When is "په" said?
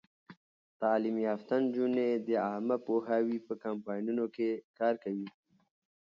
3.47-3.53